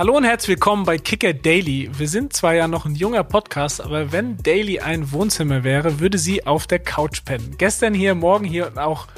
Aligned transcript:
Hallo 0.00 0.16
und 0.16 0.24
herzlich 0.24 0.56
willkommen 0.56 0.86
bei 0.86 0.96
Kicker 0.96 1.34
Daily. 1.34 1.90
Wir 1.92 2.08
sind 2.08 2.32
zwar 2.32 2.54
ja 2.54 2.66
noch 2.66 2.86
ein 2.86 2.94
junger 2.94 3.22
Podcast, 3.22 3.82
aber 3.82 4.12
wenn 4.12 4.38
Daily 4.38 4.80
ein 4.80 5.12
Wohnzimmer 5.12 5.62
wäre, 5.62 6.00
würde 6.00 6.16
sie 6.16 6.46
auf 6.46 6.66
der 6.66 6.78
Couch 6.78 7.22
pennen. 7.26 7.56
Gestern 7.58 7.92
hier, 7.92 8.14
morgen 8.14 8.46
hier 8.46 8.68
und 8.68 8.78
auch 8.78 9.08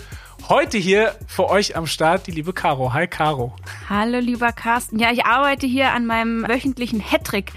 heute 0.48 0.79
hier 0.79 1.14
für 1.29 1.48
euch 1.48 1.76
am 1.76 1.87
Start 1.87 2.26
die 2.26 2.32
liebe 2.32 2.53
Caro. 2.53 2.92
Hi 2.92 3.06
Caro. 3.06 3.54
Hallo 3.88 4.18
lieber 4.18 4.50
Carsten. 4.50 4.99
Ja, 4.99 5.13
ich 5.13 5.24
arbeite 5.24 5.68
hier 5.68 5.92
an 5.92 6.04
meinem 6.04 6.49
wöchentlichen 6.49 7.01
Hattrick 7.01 7.53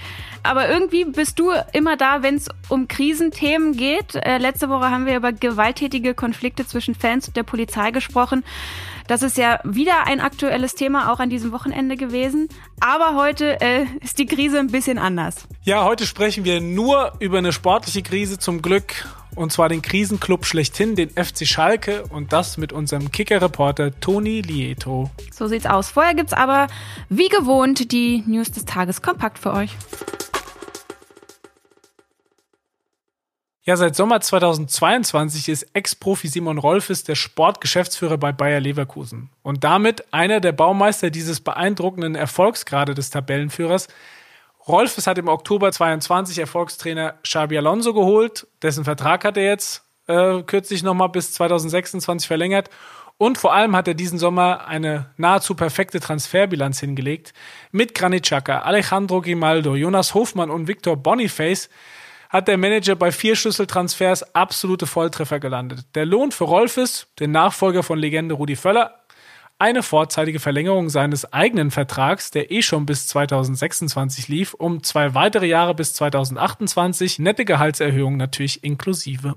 aber 0.46 0.70
irgendwie 0.70 1.06
bist 1.06 1.40
du 1.40 1.52
immer 1.74 1.98
da, 1.98 2.22
wenn 2.22 2.36
es 2.36 2.50
um 2.70 2.88
Krisenthemen 2.88 3.76
geht. 3.76 4.16
Äh, 4.16 4.38
letzte 4.38 4.70
Woche 4.70 4.92
haben 4.92 5.06
wir 5.06 5.18
über 5.18 5.34
gewalttätige 5.34 6.14
Konflikte 6.14 6.68
zwischen 6.68 6.94
Fans 6.94 7.28
und 7.28 7.36
der 7.36 7.44
Polizei 7.44 7.92
gesprochen. 7.92 8.44
Das 9.08 9.22
ist 9.22 9.38
ja 9.38 9.60
wieder 9.64 10.08
ein 10.08 10.20
aktuelles 10.20 10.74
Thema, 10.74 11.12
auch 11.12 11.20
an 11.20 11.30
diesem 11.30 11.52
Wochenende 11.52 11.96
gewesen. 11.96 12.50
Aber 12.80 13.16
heute 13.16 13.62
äh, 13.62 13.86
ist 14.02 14.18
die 14.18 14.26
Krise 14.26 14.60
ein 14.60 14.68
bisschen 14.68 14.98
anders. 14.98 15.48
Ja, 15.64 15.84
heute 15.84 16.08
sprechen 16.08 16.44
wir 16.44 16.60
nur 16.60 17.14
über 17.20 17.38
eine 17.38 17.52
sportliche 17.52 18.02
Krise 18.02 18.40
zum 18.40 18.62
Glück. 18.62 19.08
Und 19.36 19.52
zwar 19.52 19.70
den 19.70 19.82
Krisenclub 19.82 20.46
schlechthin, 20.46 20.96
den 20.96 21.10
FC 21.10 21.46
Schalke. 21.46 22.04
Und 22.10 22.34
das 22.34 22.58
mit 22.58 22.74
unserem 22.74 23.12
Kicker-Reporter 23.12 24.00
Toni 24.00 24.42
Lieto. 24.42 25.12
So 25.32 25.48
sieht's 25.48 25.68
aus. 25.68 25.90
Vorher 25.90 26.16
gibt's 26.16 26.34
aber, 26.34 26.68
wie 27.10 27.28
gewohnt, 27.28 27.92
die 27.92 28.24
News 28.26 28.52
des 28.52 28.66
Tages 28.66 29.02
kompakt 29.02 29.38
für 29.38 29.54
euch. 29.54 29.76
Ja, 33.68 33.76
seit 33.78 33.96
Sommer 33.96 34.22
2022 34.22 35.50
ist 35.50 35.66
Ex-Profi 35.74 36.28
Simon 36.28 36.60
Rolfes 36.60 37.04
der 37.04 37.16
Sportgeschäftsführer 37.16 38.20
bei 38.20 38.32
Bayer 38.32 38.60
Leverkusen. 38.60 39.32
Und 39.42 39.64
damit 39.64 40.14
einer 40.14 40.40
der 40.40 40.52
Baumeister 40.52 41.10
dieses 41.10 41.40
beeindruckenden 41.40 42.14
Erfolgsgrade 42.14 42.94
des 42.94 43.10
Tabellenführers. 43.10 43.88
Rolfes 44.68 45.08
hat 45.08 45.18
im 45.18 45.28
Oktober 45.28 45.72
22 45.72 46.38
Erfolgstrainer 46.38 47.16
Xabi 47.24 47.58
Alonso 47.58 47.96
geholt, 47.96 48.46
dessen 48.62 48.84
Vertrag 48.84 49.26
hat 49.26 49.36
er 49.36 49.46
jetzt 49.46 49.84
äh, 50.06 50.44
kürzlich 50.44 50.84
nochmal 50.84 51.10
bis 51.10 51.34
2026 51.34 52.28
verlängert. 52.28 52.70
Und 53.18 53.40
vor 53.40 53.56
allem 53.56 53.76
hat 53.76 53.88
er 53.88 53.96
diesen 53.96 54.20
Sommer 54.20 54.68
eine 54.68 55.08
nahezu 55.18 55.56
perfekte 55.56 56.00
Transferbilanz 56.00 56.80
hingelegt 56.82 57.34
mit 57.72 57.96
Granit 57.96 58.26
Xhaka, 58.26 58.60
Alejandro 58.60 59.22
Grimaldo, 59.22 59.76
Jonas 59.76 60.14
Hofmann 60.14 60.52
und 60.52 60.68
Victor 60.68 60.98
Boniface 60.98 61.70
hat 62.36 62.50
der 62.50 62.58
Manager 62.58 62.96
bei 62.96 63.14
vier 63.14 63.38
Schlüsseltransfers 63.38 64.36
absolute 64.36 64.88
Volltreffer 64.88 65.40
gelandet. 65.40 65.86
Der 65.96 66.06
Lohn 66.06 66.34
für 66.34 66.44
Rolfes, 66.44 67.08
den 67.18 67.32
Nachfolger 67.32 67.82
von 67.82 67.98
Legende 67.98 68.36
Rudi 68.36 68.58
Völler, 68.58 68.94
eine 69.58 69.82
vorzeitige 69.82 70.42
Verlängerung 70.42 70.90
seines 70.90 71.32
eigenen 71.32 71.72
Vertrags, 71.72 72.32
der 72.32 72.52
eh 72.52 72.62
schon 72.62 72.86
bis 72.86 73.08
2026 73.08 74.28
lief, 74.28 74.54
um 74.54 74.84
zwei 74.84 75.14
weitere 75.14 75.48
Jahre 75.48 75.76
bis 75.76 75.94
2028, 75.94 77.20
nette 77.20 77.46
Gehaltserhöhungen 77.46 78.18
natürlich 78.18 78.66
inklusive. 78.66 79.36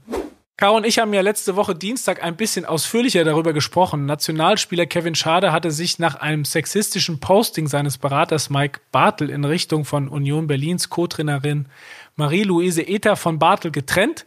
Caro 0.61 0.77
und 0.77 0.85
ich 0.85 0.99
haben 0.99 1.15
ja 1.15 1.21
letzte 1.21 1.55
Woche 1.55 1.77
Dienstag 1.77 2.21
ein 2.21 2.35
bisschen 2.35 2.65
ausführlicher 2.65 3.23
darüber 3.23 3.53
gesprochen. 3.53 4.07
Nationalspieler 4.07 4.87
Kevin 4.87 5.15
Schade 5.15 5.53
hatte 5.53 5.71
sich 5.71 6.01
nach 6.01 6.17
einem 6.17 6.45
sexistischen 6.45 7.21
Posting 7.21 7.69
seines 7.69 7.97
Beraters 7.97 8.51
Mike 8.51 8.81
Bartel 8.91 9.31
in 9.31 9.45
Richtung 9.45 9.85
von 9.85 10.09
Union 10.09 10.49
Berlins 10.49 10.91
Co-Trainerin 10.91 11.67
Marie-Louise 12.17 12.83
Ether 12.83 13.15
von 13.15 13.39
Bartel 13.39 13.71
getrennt. 13.71 14.27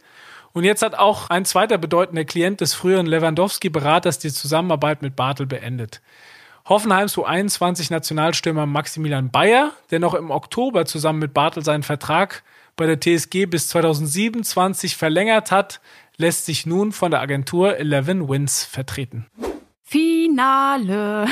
Und 0.54 0.64
jetzt 0.64 0.80
hat 0.82 0.94
auch 0.94 1.28
ein 1.28 1.44
zweiter 1.44 1.76
bedeutender 1.76 2.24
Klient 2.24 2.62
des 2.62 2.72
früheren 2.72 3.04
Lewandowski-Beraters 3.04 4.18
die 4.18 4.32
Zusammenarbeit 4.32 5.02
mit 5.02 5.14
Bartel 5.14 5.44
beendet. 5.44 6.00
Hoffenheims 6.66 7.18
U21-Nationalstürmer 7.18 8.64
Maximilian 8.64 9.30
Bayer, 9.30 9.72
der 9.90 9.98
noch 9.98 10.14
im 10.14 10.30
Oktober 10.30 10.86
zusammen 10.86 11.18
mit 11.18 11.34
Bartel 11.34 11.62
seinen 11.62 11.82
Vertrag 11.82 12.42
bei 12.76 12.86
der 12.86 12.98
TSG 12.98 13.46
bis 13.46 13.68
2027 13.68 14.96
verlängert 14.96 15.50
hat, 15.50 15.80
lässt 16.16 16.46
sich 16.46 16.66
nun 16.66 16.92
von 16.92 17.10
der 17.10 17.20
Agentur 17.20 17.76
Eleven 17.76 18.28
Wins 18.28 18.64
vertreten. 18.64 19.26
Finale. 19.92 21.26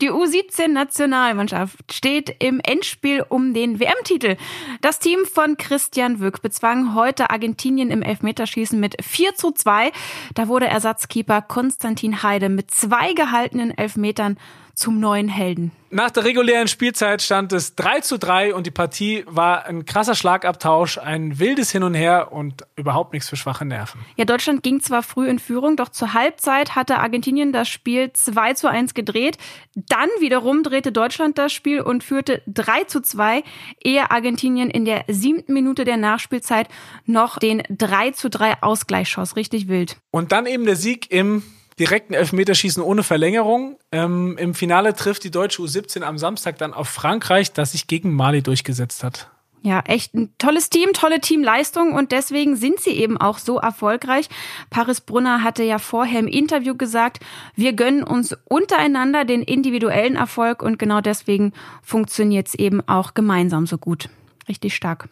Die 0.00 0.10
U17-Nationalmannschaft 0.10 1.92
steht 1.92 2.34
im 2.42 2.58
Endspiel 2.58 3.24
um 3.28 3.54
den 3.54 3.78
WM-Titel. 3.78 4.36
Das 4.80 4.98
Team 4.98 5.20
von 5.24 5.56
Christian 5.56 6.18
Wück 6.18 6.42
bezwang 6.42 6.96
heute 6.96 7.30
Argentinien 7.30 7.92
im 7.92 8.02
Elfmeterschießen 8.02 8.80
mit 8.80 8.96
4 9.04 9.36
zu 9.36 9.52
2. 9.52 9.92
Da 10.34 10.48
wurde 10.48 10.66
Ersatzkeeper 10.66 11.42
Konstantin 11.42 12.24
Heide 12.24 12.48
mit 12.48 12.72
zwei 12.72 13.12
gehaltenen 13.12 13.70
Elfmetern 13.78 14.36
zum 14.76 15.00
neuen 15.00 15.28
Helden. 15.28 15.72
Nach 15.88 16.10
der 16.10 16.24
regulären 16.24 16.68
Spielzeit 16.68 17.22
stand 17.22 17.54
es 17.54 17.76
3 17.76 18.00
zu 18.00 18.18
3 18.18 18.54
und 18.54 18.66
die 18.66 18.70
Partie 18.70 19.24
war 19.26 19.64
ein 19.64 19.86
krasser 19.86 20.14
Schlagabtausch, 20.14 20.98
ein 20.98 21.38
wildes 21.38 21.70
Hin 21.70 21.82
und 21.82 21.94
Her 21.94 22.30
und 22.30 22.66
überhaupt 22.76 23.14
nichts 23.14 23.30
für 23.30 23.36
schwache 23.36 23.64
Nerven. 23.64 24.02
Ja, 24.16 24.26
Deutschland 24.26 24.62
ging 24.62 24.80
zwar 24.80 25.02
früh 25.02 25.28
in 25.28 25.38
Führung, 25.38 25.76
doch 25.76 25.88
zur 25.88 26.12
Halbzeit 26.12 26.74
hatte 26.74 26.98
Argentinien 26.98 27.54
das 27.54 27.70
Spiel 27.70 28.12
2 28.12 28.52
zu 28.52 28.68
1 28.68 28.92
gedreht. 28.92 29.38
Dann 29.74 30.10
wiederum 30.20 30.62
drehte 30.62 30.92
Deutschland 30.92 31.38
das 31.38 31.54
Spiel 31.54 31.80
und 31.80 32.04
führte 32.04 32.42
3 32.46 32.84
zu 32.84 33.00
2, 33.00 33.42
ehe 33.82 34.10
Argentinien 34.10 34.68
in 34.68 34.84
der 34.84 35.04
siebten 35.08 35.54
Minute 35.54 35.86
der 35.86 35.96
Nachspielzeit 35.96 36.68
noch 37.06 37.38
den 37.38 37.62
3 37.70 38.10
zu 38.10 38.28
3 38.28 38.62
Ausgleich 38.62 39.08
schoss. 39.08 39.36
Richtig 39.36 39.68
wild. 39.68 39.96
Und 40.10 40.32
dann 40.32 40.44
eben 40.44 40.66
der 40.66 40.76
Sieg 40.76 41.10
im 41.10 41.42
direkten 41.78 42.14
Elfmeterschießen 42.14 42.82
ohne 42.82 43.02
Verlängerung. 43.02 43.78
Ähm, 43.92 44.36
Im 44.38 44.54
Finale 44.54 44.94
trifft 44.94 45.24
die 45.24 45.30
deutsche 45.30 45.62
U17 45.62 46.02
am 46.02 46.18
Samstag 46.18 46.58
dann 46.58 46.74
auf 46.74 46.88
Frankreich, 46.88 47.52
das 47.52 47.72
sich 47.72 47.86
gegen 47.86 48.14
Mali 48.14 48.42
durchgesetzt 48.42 49.04
hat. 49.04 49.30
Ja, 49.62 49.80
echt 49.80 50.14
ein 50.14 50.32
tolles 50.38 50.70
Team, 50.70 50.92
tolle 50.92 51.20
Teamleistung 51.20 51.94
und 51.94 52.12
deswegen 52.12 52.54
sind 52.54 52.78
sie 52.78 52.90
eben 52.90 53.16
auch 53.16 53.38
so 53.38 53.58
erfolgreich. 53.58 54.28
Paris 54.70 55.00
Brunner 55.00 55.42
hatte 55.42 55.64
ja 55.64 55.78
vorher 55.78 56.20
im 56.20 56.28
Interview 56.28 56.76
gesagt, 56.76 57.18
wir 57.56 57.72
gönnen 57.72 58.04
uns 58.04 58.36
untereinander 58.44 59.24
den 59.24 59.42
individuellen 59.42 60.14
Erfolg 60.14 60.62
und 60.62 60.78
genau 60.78 61.00
deswegen 61.00 61.52
funktioniert 61.82 62.46
es 62.46 62.54
eben 62.54 62.80
auch 62.86 63.14
gemeinsam 63.14 63.66
so 63.66 63.76
gut. 63.76 64.08
Richtig 64.48 64.76
stark. 64.76 65.08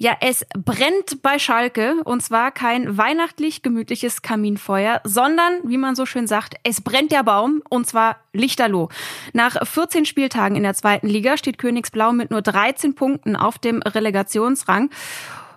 Ja, 0.00 0.16
es 0.20 0.46
brennt 0.56 1.22
bei 1.22 1.40
Schalke 1.40 1.96
und 2.04 2.22
zwar 2.22 2.52
kein 2.52 2.96
weihnachtlich 2.96 3.62
gemütliches 3.62 4.22
Kaminfeuer, 4.22 5.00
sondern, 5.02 5.54
wie 5.64 5.76
man 5.76 5.96
so 5.96 6.06
schön 6.06 6.28
sagt, 6.28 6.54
es 6.62 6.80
brennt 6.80 7.10
der 7.10 7.24
Baum 7.24 7.62
und 7.68 7.84
zwar 7.84 8.18
lichterloh. 8.32 8.90
Nach 9.32 9.56
14 9.66 10.04
Spieltagen 10.04 10.56
in 10.56 10.62
der 10.62 10.74
zweiten 10.74 11.08
Liga 11.08 11.36
steht 11.36 11.58
Königsblau 11.58 12.12
mit 12.12 12.30
nur 12.30 12.42
13 12.42 12.94
Punkten 12.94 13.34
auf 13.34 13.58
dem 13.58 13.82
Relegationsrang. 13.82 14.90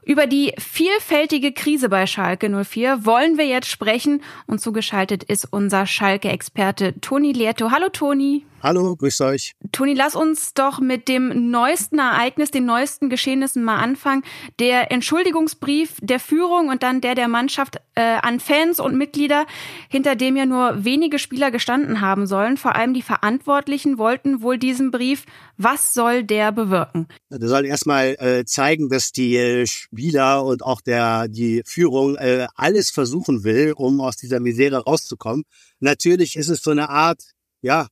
Über 0.04 0.26
die 0.26 0.56
vielfältige 0.58 1.52
Krise 1.52 1.88
bei 1.90 2.08
Schalke 2.08 2.50
04 2.50 3.06
wollen 3.06 3.38
wir 3.38 3.46
jetzt 3.46 3.70
sprechen 3.70 4.24
und 4.48 4.60
zugeschaltet 4.60 5.24
ist 5.24 5.46
unser 5.52 5.86
Schalke-Experte 5.86 7.00
Toni 7.00 7.32
Lehrto. 7.32 7.70
Hallo 7.70 7.90
Toni. 7.90 8.44
Hallo, 8.64 8.96
grüß 8.96 9.22
euch. 9.22 9.56
Toni, 9.72 9.96
lass 9.96 10.16
uns 10.16 10.54
doch 10.54 10.80
mit 10.80 11.08
dem 11.08 11.50
neuesten 11.50 11.98
Ereignis, 11.98 12.52
den 12.52 12.66
neuesten 12.66 13.10
Geschehnissen 13.10 13.64
mal 13.64 13.78
anfangen. 13.78 14.22
Der 14.60 14.92
Entschuldigungsbrief 14.92 15.96
der 16.00 16.20
Führung 16.20 16.70
und 16.70 16.84
dann 16.84 17.02
der 17.02 17.16
der 17.16 17.28
Mannschaft 17.28 17.78
äh, 17.96 18.02
an 18.02 18.40
Fans 18.40 18.80
und 18.80 18.96
Mitglieder, 18.96 19.48
hinter 19.90 20.16
dem 20.16 20.36
ja 20.36 20.46
nur 20.46 20.86
wenige 20.86 21.18
Spieler 21.18 21.50
gestanden 21.50 22.02
haben 22.02 22.28
sollen. 22.28 22.56
Vor 22.56 22.76
allem 22.76 22.94
die 22.94 23.02
Verantwortlichen 23.02 23.98
wollten 23.98 24.44
wohl 24.44 24.60
diesen 24.60 24.92
Brief. 24.92 25.26
Was 25.58 25.96
soll 25.96 26.24
der 26.24 26.52
bewirken? 26.52 27.08
Der 27.32 27.50
soll 27.50 27.66
erstmal 27.66 28.16
äh, 28.20 28.46
zeigen, 28.46 28.90
dass 28.90 29.12
die 29.12 29.38
äh, 29.38 29.66
Spieler 29.66 30.46
und 30.46 30.64
auch 30.64 30.82
der 30.82 31.28
die 31.28 31.64
Führung 31.66 32.16
äh, 32.18 32.46
alles 32.54 32.92
versuchen 32.92 33.44
will, 33.44 33.74
um 33.76 34.02
aus 34.02 34.18
dieser 34.18 34.40
Misere 34.40 34.84
rauszukommen. 34.84 35.46
Natürlich 35.80 36.36
ist 36.36 36.50
es 36.50 36.62
so 36.62 36.70
eine 36.70 36.90
Art, 36.90 37.24
ja, 37.64 37.88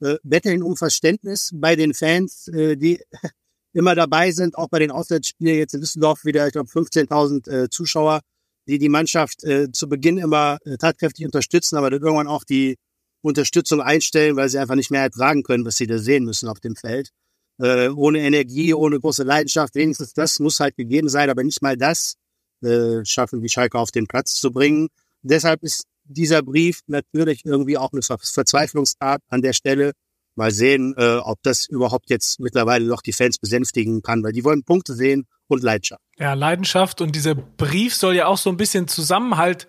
äh, 0.00 0.16
betteln 0.22 0.62
um 0.62 0.76
Verständnis 0.76 1.50
bei 1.54 1.76
den 1.76 1.94
Fans, 1.94 2.48
äh, 2.48 2.76
die 2.76 3.00
immer 3.72 3.94
dabei 3.94 4.30
sind, 4.30 4.56
auch 4.56 4.68
bei 4.68 4.78
den 4.78 4.90
Auswärtsspielen 4.90 5.58
jetzt 5.58 5.74
in 5.74 5.80
Düsseldorf 5.80 6.24
wieder, 6.24 6.46
ich 6.46 6.52
glaube 6.52 6.70
15.000 6.70 7.50
äh, 7.50 7.70
Zuschauer, 7.70 8.20
die 8.66 8.78
die 8.78 8.88
Mannschaft 8.88 9.44
äh, 9.44 9.70
zu 9.70 9.88
Beginn 9.88 10.18
immer 10.18 10.58
äh, 10.64 10.76
tatkräftig 10.76 11.24
unterstützen, 11.24 11.76
aber 11.76 11.90
dann 11.90 12.02
irgendwann 12.02 12.26
auch 12.26 12.44
die 12.44 12.76
Unterstützung 13.22 13.80
einstellen, 13.80 14.36
weil 14.36 14.48
sie 14.48 14.58
einfach 14.58 14.74
nicht 14.74 14.90
mehr 14.90 15.02
ertragen 15.02 15.42
können, 15.42 15.64
was 15.64 15.76
sie 15.76 15.86
da 15.86 15.98
sehen 15.98 16.24
müssen 16.24 16.48
auf 16.48 16.60
dem 16.60 16.76
Feld. 16.76 17.10
Äh, 17.58 17.88
ohne 17.88 18.20
Energie, 18.20 18.74
ohne 18.74 19.00
große 19.00 19.22
Leidenschaft, 19.22 19.74
wenigstens 19.74 20.12
das 20.12 20.38
muss 20.40 20.60
halt 20.60 20.76
gegeben 20.76 21.08
sein, 21.08 21.30
aber 21.30 21.42
nicht 21.42 21.62
mal 21.62 21.76
das 21.76 22.16
äh, 22.62 23.04
schaffen 23.04 23.40
die 23.40 23.48
Schalke 23.48 23.78
auf 23.78 23.90
den 23.90 24.06
Platz 24.06 24.34
zu 24.34 24.52
bringen. 24.52 24.88
Deshalb 25.22 25.62
ist 25.62 25.84
dieser 26.08 26.42
Brief 26.42 26.80
natürlich 26.86 27.44
irgendwie 27.44 27.78
auch 27.78 27.92
eine 27.92 28.02
Verzweiflungstat 28.02 29.22
an 29.28 29.42
der 29.42 29.52
Stelle. 29.52 29.92
Mal 30.34 30.50
sehen, 30.50 30.94
äh, 30.98 31.16
ob 31.16 31.42
das 31.42 31.66
überhaupt 31.66 32.10
jetzt 32.10 32.40
mittlerweile 32.40 32.86
noch 32.86 33.00
die 33.00 33.12
Fans 33.12 33.38
besänftigen 33.38 34.02
kann, 34.02 34.22
weil 34.22 34.32
die 34.32 34.44
wollen 34.44 34.64
Punkte 34.64 34.94
sehen 34.94 35.26
und 35.48 35.62
Leidenschaft. 35.62 36.05
Ja, 36.18 36.32
Leidenschaft 36.32 37.00
und 37.00 37.14
dieser 37.14 37.34
Brief 37.34 37.94
soll 37.94 38.14
ja 38.14 38.26
auch 38.26 38.38
so 38.38 38.48
ein 38.50 38.56
bisschen 38.56 38.88
Zusammenhalt 38.88 39.68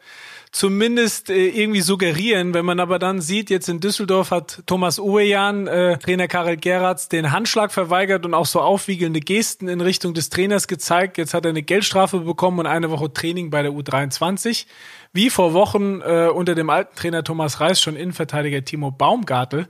zumindest 0.52 1.30
äh, 1.30 1.50
irgendwie 1.50 1.82
suggerieren. 1.82 2.54
Wenn 2.54 2.66
man 2.66 2.80
aber 2.80 3.00
dann 3.00 3.22
sieht, 3.22 3.50
jetzt 3.50 3.70
in 3.70 3.80
Düsseldorf 3.80 4.32
hat 4.32 4.64
Thomas 4.66 5.00
Uwejan, 5.00 5.68
äh, 5.68 5.98
Trainer 5.98 6.28
Karel 6.28 6.58
Geratz, 6.58 7.10
den 7.10 7.32
Handschlag 7.32 7.72
verweigert 7.72 8.26
und 8.26 8.34
auch 8.34 8.46
so 8.46 8.62
aufwiegelnde 8.62 9.20
Gesten 9.20 9.68
in 9.68 9.82
Richtung 9.82 10.14
des 10.14 10.30
Trainers 10.30 10.68
gezeigt. 10.68 11.18
Jetzt 11.18 11.34
hat 11.34 11.46
er 11.46 11.50
eine 11.50 11.64
Geldstrafe 11.64 12.20
bekommen 12.20 12.60
und 12.60 12.66
eine 12.66 12.90
Woche 12.90 13.12
Training 13.12 13.50
bei 13.50 13.62
der 13.62 13.72
U23. 13.72 14.66
Wie 15.14 15.30
vor 15.30 15.54
Wochen 15.54 16.02
äh, 16.02 16.30
unter 16.34 16.56
dem 16.56 16.70
alten 16.70 16.96
Trainer 16.96 17.24
Thomas 17.24 17.60
Reis 17.60 17.82
schon 17.82 17.96
Innenverteidiger 17.96 18.64
Timo 18.64 18.92
Baumgartel. 18.92 19.68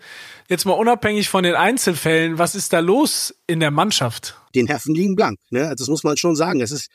Jetzt 0.47 0.65
mal 0.65 0.73
unabhängig 0.73 1.29
von 1.29 1.43
den 1.43 1.55
Einzelfällen, 1.55 2.37
was 2.37 2.55
ist 2.55 2.73
da 2.73 2.79
los 2.79 3.35
in 3.47 3.59
der 3.59 3.71
Mannschaft? 3.71 4.35
Den 4.57 4.65
Nerven 4.65 4.95
liegen 4.95 5.15
blank. 5.15 5.39
Ne? 5.51 5.67
Also 5.67 5.83
das 5.83 5.87
muss 5.87 6.03
man 6.03 6.17
schon 6.17 6.35
sagen. 6.35 6.61
Es 6.61 6.71
ist 6.71 6.89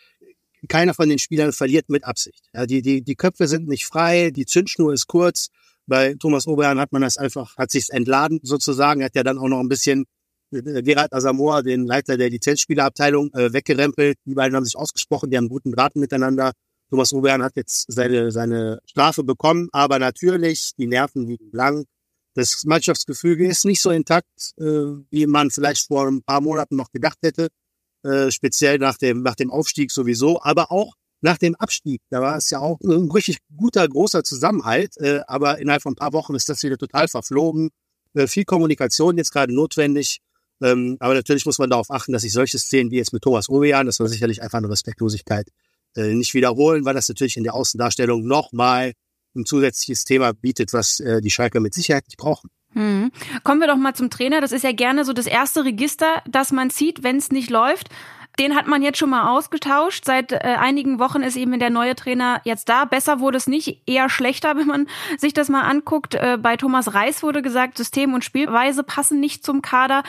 keiner 0.69 0.94
von 0.94 1.09
den 1.09 1.19
Spielern 1.19 1.53
verliert 1.53 1.88
mit 1.88 2.05
Absicht. 2.05 2.43
Ja, 2.53 2.67
die, 2.67 2.82
die, 2.82 3.03
die 3.03 3.14
Köpfe 3.14 3.47
sind 3.47 3.69
nicht 3.69 3.87
frei, 3.87 4.31
die 4.31 4.47
Zündschnur 4.47 4.93
ist 4.93 5.06
kurz. 5.06 5.49
Bei 5.87 6.14
Thomas 6.14 6.47
Oberjan 6.47 6.79
hat 6.79 6.93
man 6.93 7.03
das 7.03 7.17
einfach, 7.17 7.56
hat 7.56 7.70
sich's 7.70 7.88
entladen 7.88 8.41
sozusagen, 8.43 9.03
hat 9.03 9.14
ja 9.14 9.23
dann 9.23 9.38
auch 9.38 9.49
noch 9.49 9.61
ein 9.61 9.69
bisschen 9.69 10.06
äh, 10.53 10.82
Gerard 10.82 11.12
Asamoah, 11.12 11.62
den 11.62 11.87
Leiter 11.87 12.17
der 12.17 12.31
Lizenzspielerabteilung, 12.31 13.32
äh, 13.35 13.53
weggerempelt. 13.53 14.19
Die 14.25 14.35
beiden 14.35 14.56
haben 14.56 14.64
sich 14.64 14.76
ausgesprochen, 14.76 15.31
die 15.31 15.37
haben 15.37 15.49
guten 15.49 15.73
Draht 15.73 15.97
miteinander. 15.97 16.53
Thomas 16.91 17.12
Oberjan 17.12 17.43
hat 17.43 17.56
jetzt 17.56 17.87
seine, 17.88 18.31
seine 18.31 18.81
Strafe 18.85 19.25
bekommen, 19.25 19.69
aber 19.73 19.99
natürlich, 19.99 20.73
die 20.76 20.87
Nerven 20.87 21.26
liegen 21.26 21.50
blank. 21.50 21.87
Das 22.34 22.64
Mannschaftsgefüge 22.64 23.46
ist 23.46 23.64
nicht 23.64 23.82
so 23.82 23.90
intakt, 23.90 24.55
äh, 24.58 24.64
wie 25.11 25.26
man 25.26 25.50
vielleicht 25.50 25.87
vor 25.87 26.08
ein 26.08 26.23
paar 26.23 26.40
Monaten 26.40 26.76
noch 26.76 26.90
gedacht 26.90 27.19
hätte. 27.23 27.49
Äh, 28.05 28.31
speziell 28.31 28.79
nach 28.79 28.96
dem, 28.96 29.23
nach 29.23 29.37
dem 29.37 29.50
Aufstieg 29.50 29.90
sowieso, 29.90 30.43
aber 30.43 30.73
auch 30.73 30.94
nach 31.20 31.38
dem 31.38 31.55
Abstieg. 31.55 32.00
Da 32.11 32.20
war 32.20 32.37
es 32.37 32.50
ja 32.50 32.58
auch 32.58 32.81
ein 32.81 33.11
richtig 33.11 33.38
guter, 33.56 33.87
großer 33.87 34.25
Zusammenhalt, 34.25 34.96
äh, 34.99 35.20
aber 35.26 35.58
innerhalb 35.58 35.82
von 35.82 35.93
ein 35.93 35.96
paar 35.96 36.12
Wochen 36.12 36.34
ist 36.34 36.49
das 36.49 36.62
wieder 36.62 36.79
total 36.79 37.06
verflogen. 37.06 37.70
Äh, 38.14 38.26
viel 38.26 38.44
Kommunikation 38.44 39.17
jetzt 39.19 39.31
gerade 39.31 39.55
notwendig. 39.55 40.19
Ähm, 40.62 40.96
aber 41.00 41.14
natürlich 41.14 41.46
muss 41.46 41.58
man 41.58 41.70
darauf 41.70 41.90
achten, 41.90 42.12
dass 42.12 42.23
sich 42.23 42.32
solche 42.32 42.58
Szenen 42.58 42.90
wie 42.90 42.96
jetzt 42.96 43.12
mit 43.12 43.23
Thomas 43.23 43.49
Ovejan, 43.49 43.87
das 43.87 44.00
war 44.00 44.08
sicherlich 44.08 44.43
einfach 44.43 44.58
eine 44.58 44.69
Respektlosigkeit, 44.69 45.49
äh, 45.96 46.14
nicht 46.14 46.35
wiederholen, 46.35 46.85
weil 46.85 46.94
das 46.94 47.08
natürlich 47.08 47.37
in 47.37 47.44
der 47.44 47.55
Außendarstellung 47.55 48.25
nochmal 48.26 48.93
ein 49.34 49.46
zusätzliches 49.46 50.05
Thema 50.05 50.32
bietet, 50.32 50.73
was 50.73 51.00
äh, 51.00 51.20
die 51.20 51.31
Schalker 51.31 51.61
mit 51.61 51.75
Sicherheit 51.75 52.05
nicht 52.06 52.19
brauchen. 52.19 52.50
Hm. 52.75 53.11
Kommen 53.44 53.61
wir 53.61 53.69
doch 53.69 53.76
mal 53.76 53.94
zum 53.94 54.11
Trainer. 54.11 54.40
Das 54.40 54.52
ist 54.52 54.64
ja 54.64 54.73
gerne 54.73 55.05
so 55.05 55.12
das 55.12 55.26
erste 55.26 55.64
Register, 55.64 56.23
das 56.29 56.52
man 56.52 56.70
zieht, 56.70 57.02
wenn 57.02 57.17
es 57.17 57.31
nicht 57.31 57.50
läuft. 57.50 57.88
Den 58.38 58.56
hat 58.56 58.67
man 58.67 58.82
jetzt 58.82 58.96
schon 58.96 59.11
mal 59.11 59.31
ausgetauscht. 59.31 60.06
Seit 60.06 60.32
äh, 60.32 60.38
einigen 60.38 60.99
Wochen 60.99 61.23
ist 61.23 61.37
eben 61.37 61.58
der 61.58 61.69
neue 61.69 61.94
Trainer 61.94 62.40
jetzt 62.44 62.67
da. 62.70 62.87
Besser 62.87 63.20
wurde 63.20 63.37
es 63.37 63.46
nicht, 63.46 63.82
eher 63.87 64.08
schlechter, 64.08 64.56
wenn 64.56 64.67
man 64.67 64.88
sich 65.19 65.35
das 65.35 65.50
mal 65.50 65.62
anguckt. 65.62 66.14
Äh, 66.14 66.38
bei 66.40 66.56
Thomas 66.56 66.94
Reis 66.94 67.23
wurde 67.23 67.43
gesagt, 67.43 67.76
System 67.76 68.14
und 68.14 68.25
Spielweise 68.25 68.85
passen 68.85 69.20
nicht 69.20 69.44
zum 69.44 69.61
Kader. 69.61 70.02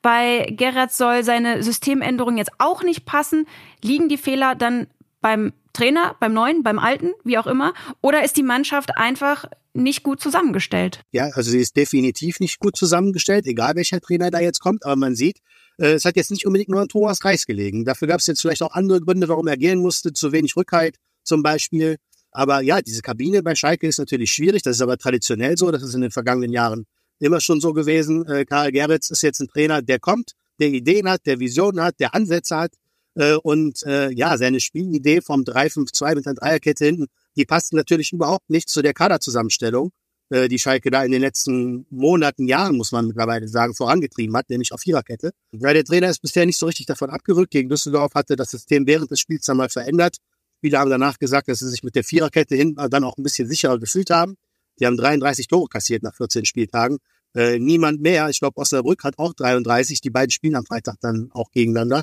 Bei 0.00 0.46
Gerrard 0.50 0.92
soll 0.92 1.22
seine 1.22 1.62
Systemänderung 1.62 2.38
jetzt 2.38 2.52
auch 2.58 2.82
nicht 2.82 3.04
passen. 3.04 3.46
Liegen 3.82 4.08
die 4.08 4.18
Fehler 4.18 4.54
dann 4.54 4.86
beim 5.20 5.52
Trainer, 5.76 6.16
beim 6.18 6.32
neuen, 6.32 6.62
beim 6.62 6.78
alten, 6.78 7.12
wie 7.24 7.38
auch 7.38 7.46
immer? 7.46 7.74
Oder 8.00 8.24
ist 8.24 8.36
die 8.36 8.42
Mannschaft 8.42 8.96
einfach 8.96 9.44
nicht 9.74 10.02
gut 10.02 10.20
zusammengestellt? 10.20 11.04
Ja, 11.12 11.28
also 11.34 11.50
sie 11.50 11.60
ist 11.60 11.76
definitiv 11.76 12.40
nicht 12.40 12.58
gut 12.58 12.76
zusammengestellt, 12.76 13.46
egal 13.46 13.76
welcher 13.76 14.00
Trainer 14.00 14.30
da 14.30 14.40
jetzt 14.40 14.60
kommt. 14.60 14.84
Aber 14.84 14.96
man 14.96 15.14
sieht, 15.14 15.38
äh, 15.78 15.92
es 15.92 16.04
hat 16.04 16.16
jetzt 16.16 16.30
nicht 16.30 16.46
unbedingt 16.46 16.70
nur 16.70 16.80
an 16.80 16.88
Thomas 16.88 17.24
Reis 17.24 17.46
gelegen. 17.46 17.84
Dafür 17.84 18.08
gab 18.08 18.20
es 18.20 18.26
jetzt 18.26 18.40
vielleicht 18.40 18.62
auch 18.62 18.72
andere 18.72 19.00
Gründe, 19.00 19.28
warum 19.28 19.46
er 19.46 19.56
gehen 19.56 19.80
musste. 19.80 20.12
Zu 20.12 20.32
wenig 20.32 20.56
Rückhalt 20.56 20.96
zum 21.22 21.42
Beispiel. 21.42 21.96
Aber 22.30 22.60
ja, 22.60 22.80
diese 22.80 23.02
Kabine 23.02 23.42
bei 23.42 23.54
Schalke 23.54 23.86
ist 23.86 23.98
natürlich 23.98 24.32
schwierig. 24.32 24.62
Das 24.62 24.76
ist 24.76 24.82
aber 24.82 24.96
traditionell 24.96 25.56
so. 25.56 25.70
Das 25.70 25.82
ist 25.82 25.94
in 25.94 26.00
den 26.00 26.10
vergangenen 26.10 26.52
Jahren 26.52 26.86
immer 27.18 27.40
schon 27.40 27.60
so 27.60 27.72
gewesen. 27.72 28.26
Äh, 28.26 28.44
Karl 28.44 28.72
Geritz 28.72 29.10
ist 29.10 29.22
jetzt 29.22 29.40
ein 29.40 29.48
Trainer, 29.48 29.82
der 29.82 29.98
kommt, 29.98 30.32
der 30.58 30.68
Ideen 30.68 31.08
hat, 31.08 31.26
der 31.26 31.38
Visionen 31.38 31.82
hat, 31.82 32.00
der 32.00 32.14
Ansätze 32.14 32.56
hat, 32.56 32.72
äh, 33.16 33.34
und 33.34 33.82
äh, 33.84 34.10
ja, 34.12 34.36
seine 34.38 34.60
Spielidee 34.60 35.20
vom 35.20 35.42
3-5-2 35.42 36.14
mit 36.14 36.26
einer 36.26 36.34
Dreierkette 36.34 36.84
hinten, 36.84 37.06
die 37.36 37.44
passt 37.44 37.72
natürlich 37.72 38.12
überhaupt 38.12 38.48
nicht 38.50 38.68
zu 38.68 38.82
der 38.82 38.94
Kaderzusammenstellung, 38.94 39.90
äh, 40.28 40.48
die 40.48 40.58
Schalke 40.58 40.90
da 40.90 41.02
in 41.02 41.12
den 41.12 41.22
letzten 41.22 41.86
Monaten, 41.90 42.46
Jahren, 42.46 42.76
muss 42.76 42.92
man 42.92 43.06
mittlerweile 43.06 43.48
sagen, 43.48 43.74
vorangetrieben 43.74 44.36
hat, 44.36 44.50
nämlich 44.50 44.72
auf 44.72 44.80
Viererkette. 44.80 45.32
Weil 45.52 45.74
der 45.74 45.84
Trainer 45.84 46.10
ist 46.10 46.20
bisher 46.20 46.44
nicht 46.46 46.58
so 46.58 46.66
richtig 46.66 46.86
davon 46.86 47.10
abgerückt. 47.10 47.52
Gegen 47.52 47.68
Düsseldorf 47.68 48.14
hatte 48.14 48.36
das 48.36 48.50
System 48.50 48.86
während 48.86 49.10
des 49.10 49.20
Spiels 49.20 49.48
einmal 49.48 49.70
verändert. 49.70 50.18
Viele 50.60 50.78
haben 50.78 50.90
danach 50.90 51.18
gesagt, 51.18 51.48
dass 51.48 51.60
sie 51.60 51.68
sich 51.68 51.82
mit 51.82 51.94
der 51.94 52.04
Viererkette 52.04 52.54
hinten 52.54 52.90
dann 52.90 53.04
auch 53.04 53.16
ein 53.16 53.22
bisschen 53.22 53.48
sicherer 53.48 53.78
gefühlt 53.78 54.10
haben. 54.10 54.36
Die 54.78 54.86
haben 54.86 54.96
33 54.96 55.48
Tore 55.48 55.68
kassiert 55.68 56.02
nach 56.02 56.14
14 56.14 56.44
Spieltagen. 56.44 56.98
Äh, 57.34 57.58
niemand 57.58 58.00
mehr. 58.00 58.28
Ich 58.28 58.40
glaube, 58.40 58.58
Osnabrück 58.58 59.04
hat 59.04 59.18
auch 59.18 59.32
33. 59.32 60.00
Die 60.00 60.10
beiden 60.10 60.30
spielen 60.30 60.56
am 60.56 60.66
Freitag 60.66 60.96
dann 61.00 61.30
auch 61.32 61.50
gegeneinander. 61.50 62.02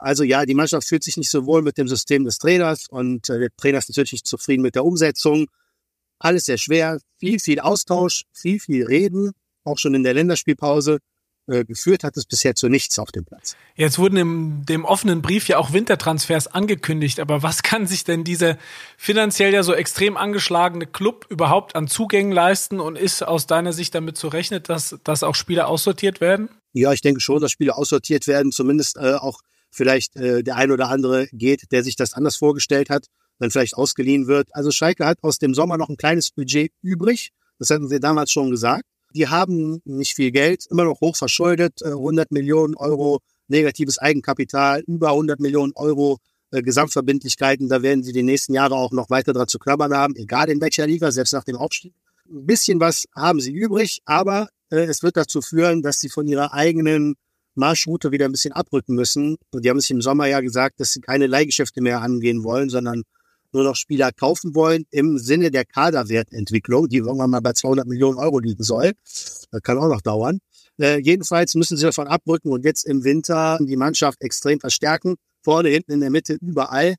Also 0.00 0.24
ja, 0.24 0.46
die 0.46 0.54
Mannschaft 0.54 0.88
fühlt 0.88 1.04
sich 1.04 1.16
nicht 1.16 1.30
so 1.30 1.46
wohl 1.46 1.62
mit 1.62 1.76
dem 1.76 1.86
System 1.86 2.24
des 2.24 2.38
Trainers 2.38 2.88
und 2.88 3.28
äh, 3.28 3.38
der 3.38 3.56
Trainer 3.56 3.78
ist 3.78 3.90
natürlich 3.90 4.12
nicht 4.12 4.26
zufrieden 4.26 4.62
mit 4.62 4.74
der 4.74 4.84
Umsetzung. 4.84 5.46
Alles 6.18 6.46
sehr 6.46 6.58
schwer, 6.58 6.98
viel, 7.18 7.38
viel 7.38 7.60
Austausch, 7.60 8.24
viel, 8.32 8.60
viel 8.60 8.86
Reden, 8.86 9.32
auch 9.64 9.78
schon 9.78 9.94
in 9.94 10.02
der 10.02 10.14
Länderspielpause. 10.14 10.98
Äh, 11.50 11.64
geführt 11.64 12.04
hat 12.04 12.16
es 12.16 12.26
bisher 12.26 12.54
zu 12.54 12.68
nichts 12.68 12.98
auf 12.98 13.10
dem 13.10 13.24
Platz. 13.24 13.56
Jetzt 13.74 13.98
wurden 13.98 14.16
im 14.16 14.66
dem 14.66 14.84
offenen 14.84 15.20
Brief 15.20 15.48
ja 15.48 15.58
auch 15.58 15.72
Wintertransfers 15.72 16.46
angekündigt, 16.46 17.18
aber 17.18 17.42
was 17.42 17.62
kann 17.64 17.86
sich 17.86 18.04
denn 18.04 18.24
dieser 18.24 18.56
finanziell 18.96 19.52
ja 19.52 19.62
so 19.62 19.74
extrem 19.74 20.16
angeschlagene 20.16 20.86
Club 20.86 21.26
überhaupt 21.28 21.74
an 21.76 21.88
Zugängen 21.88 22.32
leisten 22.32 22.78
und 22.78 22.96
ist 22.96 23.22
aus 23.22 23.46
deiner 23.46 23.72
Sicht 23.72 23.94
damit 23.94 24.16
zu 24.16 24.28
rechnen, 24.28 24.62
dass, 24.62 24.98
dass 25.02 25.22
auch 25.22 25.34
Spieler 25.34 25.68
aussortiert 25.68 26.20
werden? 26.20 26.50
Ja, 26.72 26.92
ich 26.92 27.00
denke 27.00 27.20
schon, 27.20 27.40
dass 27.40 27.50
Spieler 27.50 27.76
aussortiert 27.76 28.28
werden, 28.28 28.52
zumindest 28.52 28.96
äh, 28.96 29.14
auch 29.14 29.40
vielleicht 29.70 30.16
äh, 30.16 30.42
der 30.42 30.56
ein 30.56 30.70
oder 30.70 30.88
andere 30.88 31.28
geht, 31.32 31.72
der 31.72 31.84
sich 31.84 31.96
das 31.96 32.14
anders 32.14 32.36
vorgestellt 32.36 32.90
hat, 32.90 33.06
dann 33.38 33.50
vielleicht 33.50 33.74
ausgeliehen 33.74 34.26
wird. 34.26 34.54
Also 34.54 34.70
Schalke 34.70 35.06
hat 35.06 35.18
aus 35.22 35.38
dem 35.38 35.54
Sommer 35.54 35.78
noch 35.78 35.88
ein 35.88 35.96
kleines 35.96 36.30
Budget 36.30 36.72
übrig. 36.82 37.30
Das 37.58 37.70
hatten 37.70 37.88
sie 37.88 38.00
damals 38.00 38.30
schon 38.30 38.50
gesagt. 38.50 38.84
Die 39.14 39.28
haben 39.28 39.80
nicht 39.84 40.14
viel 40.14 40.30
Geld, 40.30 40.66
immer 40.70 40.84
noch 40.84 41.00
hoch 41.00 41.16
verschuldet, 41.16 41.82
100 41.84 42.30
äh, 42.30 42.34
Millionen 42.34 42.76
Euro 42.76 43.20
negatives 43.48 43.98
Eigenkapital, 43.98 44.82
über 44.86 45.08
100 45.10 45.40
Millionen 45.40 45.72
Euro 45.74 46.18
äh, 46.52 46.62
Gesamtverbindlichkeiten. 46.62 47.68
Da 47.68 47.82
werden 47.82 48.04
sie 48.04 48.12
die 48.12 48.22
nächsten 48.22 48.54
Jahre 48.54 48.76
auch 48.76 48.92
noch 48.92 49.10
weiter 49.10 49.32
dran 49.32 49.48
zu 49.48 49.58
knabbern 49.58 49.94
haben, 49.94 50.14
egal 50.16 50.48
in 50.48 50.60
welcher 50.60 50.86
Liga, 50.86 51.10
selbst 51.10 51.32
nach 51.32 51.44
dem 51.44 51.56
Aufstieg. 51.56 51.92
Ein 52.30 52.46
bisschen 52.46 52.78
was 52.78 53.06
haben 53.14 53.40
sie 53.40 53.52
übrig, 53.52 54.00
aber 54.04 54.48
äh, 54.70 54.84
es 54.84 55.02
wird 55.02 55.16
dazu 55.16 55.42
führen, 55.42 55.82
dass 55.82 55.98
sie 55.98 56.08
von 56.08 56.28
ihrer 56.28 56.52
eigenen 56.52 57.16
Marschroute 57.54 58.12
wieder 58.12 58.26
ein 58.26 58.32
bisschen 58.32 58.52
abrücken 58.52 58.94
müssen. 58.94 59.36
Und 59.52 59.64
die 59.64 59.70
haben 59.70 59.80
sich 59.80 59.90
im 59.90 60.02
Sommer 60.02 60.26
ja 60.26 60.40
gesagt, 60.40 60.80
dass 60.80 60.92
sie 60.92 61.00
keine 61.00 61.26
Leihgeschäfte 61.26 61.80
mehr 61.80 62.00
angehen 62.00 62.44
wollen, 62.44 62.68
sondern 62.68 63.02
nur 63.52 63.64
noch 63.64 63.76
Spieler 63.76 64.12
kaufen 64.12 64.54
wollen 64.54 64.84
im 64.90 65.18
Sinne 65.18 65.50
der 65.50 65.64
Kaderwertentwicklung, 65.64 66.88
die 66.88 66.98
irgendwann 66.98 67.30
mal 67.30 67.40
bei 67.40 67.52
200 67.52 67.86
Millionen 67.86 68.18
Euro 68.18 68.38
liegen 68.38 68.62
soll. 68.62 68.92
Das 69.04 69.62
kann 69.62 69.78
auch 69.78 69.88
noch 69.88 70.00
dauern. 70.00 70.38
Äh, 70.80 71.00
jedenfalls 71.00 71.54
müssen 71.54 71.76
sie 71.76 71.84
davon 71.84 72.06
abrücken 72.06 72.52
und 72.52 72.64
jetzt 72.64 72.86
im 72.86 73.04
Winter 73.04 73.58
die 73.60 73.76
Mannschaft 73.76 74.22
extrem 74.22 74.60
verstärken. 74.60 75.16
Vorne, 75.42 75.70
hinten, 75.70 75.92
in 75.92 76.00
der 76.00 76.10
Mitte, 76.10 76.38
überall. 76.40 76.94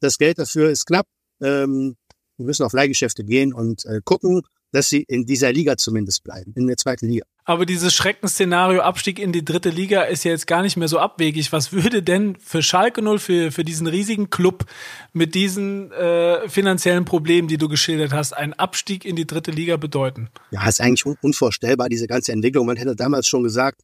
Das 0.00 0.18
Geld 0.18 0.38
dafür 0.38 0.70
ist 0.70 0.86
knapp. 0.86 1.06
Ähm, 1.40 1.96
wir 2.36 2.46
müssen 2.46 2.64
auf 2.64 2.72
Leihgeschäfte 2.72 3.24
gehen 3.24 3.52
und 3.52 3.84
äh, 3.86 4.00
gucken, 4.04 4.42
dass 4.72 4.88
sie 4.88 5.02
in 5.02 5.24
dieser 5.26 5.52
Liga 5.52 5.76
zumindest 5.76 6.22
bleiben, 6.22 6.52
in 6.54 6.66
der 6.66 6.76
zweiten 6.76 7.08
Liga. 7.08 7.24
Aber 7.48 7.64
dieses 7.64 7.94
Schreckensszenario 7.94 8.80
Abstieg 8.80 9.20
in 9.20 9.30
die 9.30 9.44
dritte 9.44 9.70
Liga 9.70 10.02
ist 10.02 10.24
ja 10.24 10.32
jetzt 10.32 10.48
gar 10.48 10.62
nicht 10.62 10.76
mehr 10.76 10.88
so 10.88 10.98
abwegig. 10.98 11.52
Was 11.52 11.72
würde 11.72 12.02
denn 12.02 12.36
für 12.40 12.60
Schalke 12.60 13.02
0, 13.02 13.20
für, 13.20 13.52
für 13.52 13.62
diesen 13.62 13.86
riesigen 13.86 14.30
Club 14.30 14.66
mit 15.12 15.36
diesen 15.36 15.92
äh, 15.92 16.48
finanziellen 16.48 17.04
Problemen, 17.04 17.46
die 17.46 17.56
du 17.56 17.68
geschildert 17.68 18.12
hast, 18.12 18.32
ein 18.32 18.52
Abstieg 18.52 19.04
in 19.04 19.14
die 19.14 19.28
dritte 19.28 19.52
Liga 19.52 19.76
bedeuten? 19.76 20.28
Ja, 20.50 20.66
ist 20.68 20.80
eigentlich 20.80 21.06
unvorstellbar, 21.22 21.88
diese 21.88 22.08
ganze 22.08 22.32
Entwicklung. 22.32 22.66
Man 22.66 22.76
hätte 22.76 22.96
damals 22.96 23.28
schon 23.28 23.44
gesagt, 23.44 23.82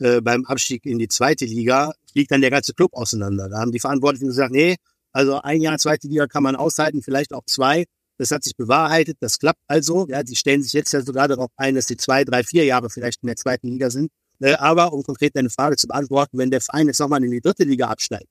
äh, 0.00 0.20
beim 0.20 0.44
Abstieg 0.46 0.84
in 0.84 0.98
die 0.98 1.08
zweite 1.08 1.44
Liga 1.44 1.92
fliegt 2.10 2.32
dann 2.32 2.40
der 2.40 2.50
ganze 2.50 2.74
Club 2.74 2.94
auseinander. 2.94 3.48
Da 3.48 3.58
haben 3.58 3.70
die 3.70 3.78
Verantwortlichen 3.78 4.26
gesagt, 4.26 4.52
nee, 4.52 4.74
also 5.12 5.40
ein 5.40 5.60
Jahr 5.60 5.78
zweite 5.78 6.08
Liga 6.08 6.26
kann 6.26 6.42
man 6.42 6.56
aushalten, 6.56 7.00
vielleicht 7.00 7.32
auch 7.32 7.44
zwei. 7.46 7.84
Das 8.18 8.30
hat 8.30 8.44
sich 8.44 8.56
bewahrheitet, 8.56 9.16
das 9.20 9.38
klappt 9.38 9.60
also. 9.66 10.06
Ja, 10.08 10.22
die 10.22 10.36
stellen 10.36 10.62
sich 10.62 10.72
jetzt 10.72 10.92
ja 10.92 11.02
sogar 11.02 11.28
darauf 11.28 11.50
ein, 11.56 11.74
dass 11.74 11.86
sie 11.86 11.96
zwei, 11.96 12.24
drei, 12.24 12.44
vier 12.44 12.64
Jahre 12.64 12.90
vielleicht 12.90 13.22
in 13.22 13.26
der 13.26 13.36
zweiten 13.36 13.68
Liga 13.68 13.90
sind. 13.90 14.10
Äh, 14.40 14.54
aber 14.54 14.92
um 14.92 15.02
konkret 15.02 15.36
deine 15.36 15.50
Frage 15.50 15.76
zu 15.76 15.86
beantworten, 15.88 16.38
wenn 16.38 16.50
der 16.50 16.60
Verein 16.60 16.86
jetzt 16.86 17.00
nochmal 17.00 17.22
in 17.24 17.30
die 17.30 17.40
dritte 17.40 17.64
Liga 17.64 17.88
absteigt, 17.88 18.28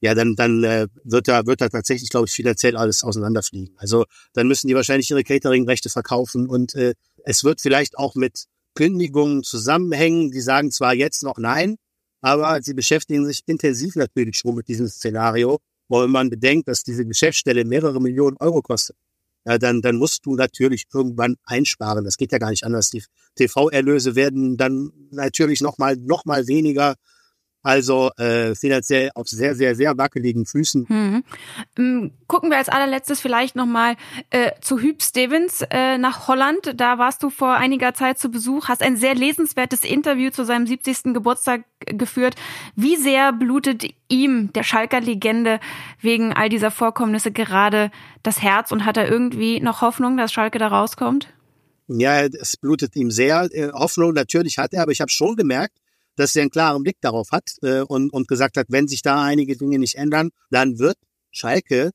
ja, 0.00 0.14
dann, 0.14 0.34
dann 0.34 0.64
äh, 0.64 0.88
wird 1.04 1.28
da 1.28 1.46
wird 1.46 1.60
da 1.60 1.68
tatsächlich, 1.68 2.08
glaube 2.10 2.26
ich, 2.26 2.32
finanziell 2.32 2.76
alles 2.76 3.04
auseinanderfliegen. 3.04 3.74
Also 3.76 4.04
dann 4.32 4.48
müssen 4.48 4.68
die 4.68 4.74
wahrscheinlich 4.74 5.10
ihre 5.10 5.24
Catering-Rechte 5.24 5.90
verkaufen 5.90 6.48
und 6.48 6.74
äh, 6.74 6.94
es 7.24 7.44
wird 7.44 7.60
vielleicht 7.60 7.98
auch 7.98 8.14
mit 8.14 8.46
Kündigungen 8.74 9.42
zusammenhängen. 9.42 10.30
Die 10.30 10.40
sagen 10.40 10.70
zwar 10.70 10.94
jetzt 10.94 11.22
noch 11.22 11.36
nein, 11.38 11.76
aber 12.22 12.62
sie 12.62 12.74
beschäftigen 12.74 13.26
sich 13.26 13.42
intensiv 13.46 13.94
natürlich 13.96 14.38
schon 14.38 14.54
mit 14.54 14.68
diesem 14.68 14.88
Szenario 14.88 15.58
wenn 15.90 16.10
man 16.10 16.30
bedenkt, 16.30 16.68
dass 16.68 16.84
diese 16.84 17.04
Geschäftsstelle 17.04 17.64
mehrere 17.64 18.00
Millionen 18.00 18.36
Euro 18.38 18.62
kostet, 18.62 18.96
ja, 19.44 19.58
dann, 19.58 19.80
dann 19.80 19.96
musst 19.96 20.26
du 20.26 20.34
natürlich 20.36 20.86
irgendwann 20.92 21.36
einsparen. 21.44 22.04
Das 22.04 22.16
geht 22.16 22.32
ja 22.32 22.38
gar 22.38 22.50
nicht 22.50 22.64
anders. 22.64 22.90
Die 22.90 23.02
TV-Erlöse 23.36 24.14
werden 24.14 24.56
dann 24.56 24.90
natürlich 25.10 25.60
nochmal 25.60 25.96
noch 25.96 26.24
mal 26.24 26.46
weniger. 26.46 26.96
Also 27.62 28.10
äh, 28.16 28.54
finanziell 28.54 29.10
auf 29.14 29.28
sehr, 29.28 29.54
sehr, 29.54 29.74
sehr 29.74 29.98
wackeligen 29.98 30.46
Füßen. 30.46 30.88
Hm. 30.88 31.24
Ähm, 31.76 32.12
gucken 32.26 32.50
wir 32.50 32.56
als 32.56 32.70
allerletztes 32.70 33.20
vielleicht 33.20 33.54
nochmal 33.54 33.96
äh, 34.30 34.52
zu 34.62 34.78
Hüb 34.78 35.02
Stevens 35.02 35.62
äh, 35.70 35.98
nach 35.98 36.26
Holland. 36.26 36.72
Da 36.76 36.96
warst 36.96 37.22
du 37.22 37.28
vor 37.28 37.56
einiger 37.56 37.92
Zeit 37.92 38.18
zu 38.18 38.30
Besuch, 38.30 38.68
hast 38.68 38.82
ein 38.82 38.96
sehr 38.96 39.14
lesenswertes 39.14 39.84
Interview 39.84 40.30
zu 40.30 40.44
seinem 40.44 40.66
70. 40.66 41.12
Geburtstag 41.12 41.64
geführt. 41.80 42.34
Wie 42.76 42.96
sehr 42.96 43.32
blutet 43.32 43.84
ihm, 44.08 44.52
der 44.54 44.62
Schalker 44.62 45.00
Legende, 45.00 45.60
wegen 46.00 46.32
all 46.32 46.48
dieser 46.48 46.70
Vorkommnisse 46.70 47.30
gerade 47.30 47.90
das 48.22 48.40
Herz 48.40 48.72
und 48.72 48.86
hat 48.86 48.96
er 48.96 49.10
irgendwie 49.10 49.60
noch 49.60 49.82
Hoffnung, 49.82 50.16
dass 50.16 50.32
Schalke 50.32 50.58
da 50.58 50.68
rauskommt? 50.68 51.28
Ja, 51.88 52.22
es 52.22 52.56
blutet 52.56 52.96
ihm 52.96 53.10
sehr. 53.10 53.48
Äh, 53.52 53.70
Hoffnung 53.72 54.14
natürlich 54.14 54.56
hat 54.56 54.72
er, 54.72 54.82
aber 54.82 54.92
ich 54.92 55.02
habe 55.02 55.10
schon 55.10 55.36
gemerkt, 55.36 55.74
dass 56.16 56.36
er 56.36 56.42
einen 56.42 56.50
klaren 56.50 56.82
Blick 56.82 56.96
darauf 57.00 57.30
hat 57.30 57.50
äh, 57.62 57.80
und, 57.80 58.12
und 58.12 58.28
gesagt 58.28 58.56
hat, 58.56 58.66
wenn 58.68 58.88
sich 58.88 59.02
da 59.02 59.22
einige 59.22 59.56
Dinge 59.56 59.78
nicht 59.78 59.96
ändern, 59.96 60.30
dann 60.50 60.78
wird 60.78 60.96
Schalke 61.30 61.90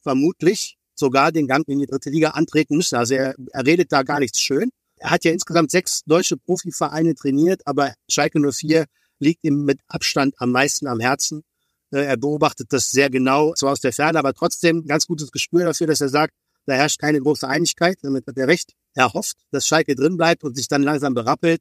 vermutlich 0.00 0.76
sogar 0.94 1.32
den 1.32 1.46
Gang 1.46 1.66
in 1.68 1.78
die 1.78 1.86
dritte 1.86 2.10
Liga 2.10 2.30
antreten 2.30 2.76
müssen. 2.76 2.96
Also 2.96 3.14
er, 3.14 3.34
er 3.52 3.66
redet 3.66 3.92
da 3.92 4.02
gar 4.02 4.20
nichts 4.20 4.40
schön. 4.40 4.70
Er 4.96 5.10
hat 5.10 5.24
ja 5.24 5.32
insgesamt 5.32 5.70
sechs 5.70 6.02
deutsche 6.04 6.36
Profivereine 6.36 7.14
trainiert, 7.14 7.62
aber 7.66 7.94
Schalke 8.08 8.40
04 8.40 8.86
liegt 9.18 9.44
ihm 9.44 9.64
mit 9.64 9.80
Abstand 9.88 10.34
am 10.38 10.52
meisten 10.52 10.86
am 10.86 11.00
Herzen. 11.00 11.42
Äh, 11.90 12.04
er 12.04 12.16
beobachtet 12.16 12.72
das 12.72 12.90
sehr 12.90 13.10
genau, 13.10 13.52
zwar 13.54 13.72
aus 13.72 13.80
der 13.80 13.92
Ferne, 13.92 14.18
aber 14.18 14.34
trotzdem 14.34 14.86
ganz 14.86 15.06
gutes 15.06 15.30
Gespür 15.30 15.64
dafür, 15.64 15.86
dass 15.86 16.00
er 16.00 16.08
sagt, 16.08 16.34
da 16.66 16.74
herrscht 16.74 17.00
keine 17.00 17.20
große 17.20 17.48
Einigkeit. 17.48 17.98
Damit 18.02 18.26
hat 18.26 18.38
er 18.38 18.46
recht. 18.46 18.72
Er 18.94 19.12
hofft, 19.12 19.36
dass 19.50 19.66
Schalke 19.66 19.94
drin 19.94 20.16
bleibt 20.16 20.44
und 20.44 20.56
sich 20.56 20.68
dann 20.68 20.82
langsam 20.82 21.14
berappelt 21.14 21.60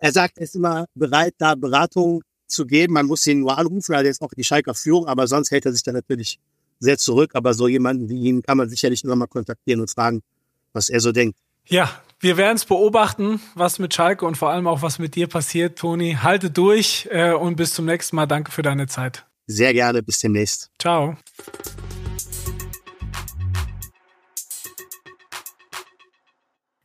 er 0.00 0.12
sagt, 0.12 0.38
er 0.38 0.44
ist 0.44 0.56
immer 0.56 0.86
bereit, 0.94 1.34
da 1.38 1.54
Beratung 1.54 2.22
zu 2.46 2.66
geben. 2.66 2.94
Man 2.94 3.06
muss 3.06 3.26
ihn 3.26 3.40
nur 3.40 3.56
anrufen, 3.56 3.94
also 3.94 4.06
jetzt 4.06 4.22
auch 4.22 4.32
die 4.36 4.44
Schalker 4.44 4.74
Führung, 4.74 5.06
aber 5.06 5.26
sonst 5.26 5.50
hält 5.50 5.66
er 5.66 5.72
sich 5.72 5.82
dann 5.82 5.94
natürlich 5.94 6.38
sehr 6.78 6.98
zurück. 6.98 7.32
Aber 7.34 7.54
so 7.54 7.68
jemanden 7.68 8.08
wie 8.08 8.22
ihn 8.22 8.42
kann 8.42 8.58
man 8.58 8.68
sicherlich 8.68 9.02
immer 9.04 9.16
mal 9.16 9.26
kontaktieren 9.26 9.80
und 9.80 9.90
fragen, 9.90 10.22
was 10.72 10.88
er 10.88 11.00
so 11.00 11.12
denkt. 11.12 11.38
Ja, 11.66 11.90
wir 12.20 12.36
werden 12.36 12.56
es 12.56 12.64
beobachten, 12.64 13.40
was 13.54 13.78
mit 13.78 13.92
Schalke 13.92 14.24
und 14.24 14.36
vor 14.36 14.50
allem 14.50 14.66
auch 14.66 14.82
was 14.82 14.98
mit 14.98 15.16
dir 15.16 15.26
passiert, 15.26 15.78
Toni. 15.78 16.16
Halte 16.22 16.50
durch 16.50 17.08
äh, 17.10 17.32
und 17.32 17.56
bis 17.56 17.74
zum 17.74 17.86
nächsten 17.86 18.16
Mal. 18.16 18.26
Danke 18.26 18.52
für 18.52 18.62
deine 18.62 18.86
Zeit. 18.86 19.26
Sehr 19.46 19.72
gerne, 19.72 20.02
bis 20.02 20.20
demnächst. 20.20 20.70
Ciao. 20.78 21.16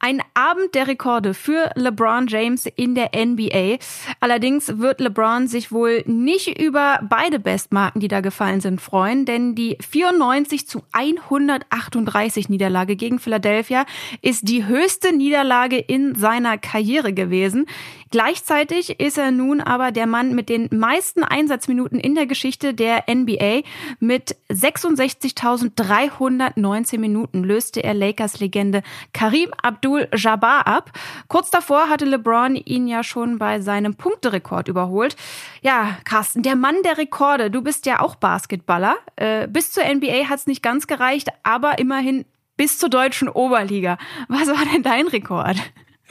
Ein 0.03 0.24
Abend 0.34 0.74
der 0.74 0.88
Rekorde 0.88 1.36
für 1.36 1.70
LeBron 1.75 2.25
James 2.25 2.65
in 2.65 2.96
der 2.96 3.12
NBA. 3.15 3.77
Allerdings 4.20 4.79
wird 4.79 5.00
LeBron 5.00 5.48
sich 5.48 5.72
wohl 5.72 6.01
nicht 6.08 6.60
über 6.60 7.01
beide 7.08 7.39
Bestmarken, 7.39 8.01
die 8.01 8.08
da 8.08 8.22
gefallen 8.22 8.62
sind, 8.62 8.81
freuen, 8.81 9.25
denn 9.25 9.53
die 9.53 9.77
94 9.79 10.67
zu 10.67 10.81
138 10.91 12.50
Niederlage 12.50 12.96
gegen 12.96 13.20
Philadelphia 13.20 13.86
ist 14.24 14.48
die 14.50 14.65
höchste 14.65 15.15
Niederlage 15.15 15.77
in 15.77 16.15
seiner 16.15 16.58
Karriere 16.58 17.13
gewesen. 17.13 17.67
Gleichzeitig 18.11 18.99
ist 18.99 19.17
er 19.17 19.31
nun 19.31 19.61
aber 19.61 19.91
der 19.91 20.05
Mann 20.05 20.35
mit 20.35 20.49
den 20.49 20.67
meisten 20.71 21.23
Einsatzminuten 21.23 21.97
in 21.97 22.13
der 22.13 22.25
Geschichte 22.25 22.73
der 22.73 23.05
NBA. 23.09 23.61
Mit 23.99 24.35
66.319 24.49 26.99
Minuten 26.99 27.45
löste 27.45 27.81
er 27.83 27.93
Lakers-Legende 27.93 28.83
Karim 29.13 29.51
Abdul-Jabbar 29.61 30.67
ab. 30.67 30.91
Kurz 31.29 31.51
davor 31.51 31.87
hatte 31.87 32.03
LeBron 32.03 32.55
ihn 32.55 32.85
ja 32.87 33.01
schon 33.03 33.39
bei 33.39 33.61
seinem 33.61 33.95
Punkterekord 33.95 34.67
überholt. 34.67 35.15
Ja, 35.61 35.95
Carsten, 36.03 36.43
der 36.43 36.57
Mann 36.57 36.75
der 36.83 36.97
Rekorde. 36.97 37.49
Du 37.49 37.61
bist 37.61 37.85
ja 37.85 38.01
auch 38.01 38.15
Basketballer. 38.15 38.97
Äh, 39.15 39.47
bis 39.47 39.71
zur 39.71 39.85
NBA 39.85 40.27
hat 40.27 40.39
es 40.39 40.47
nicht 40.47 40.61
ganz 40.61 40.85
gereicht, 40.85 41.29
aber 41.43 41.79
immerhin 41.79 42.25
bis 42.57 42.77
zur 42.77 42.89
deutschen 42.89 43.29
Oberliga. 43.29 43.97
Was 44.27 44.49
war 44.49 44.65
denn 44.73 44.83
dein 44.83 45.07
Rekord? 45.07 45.55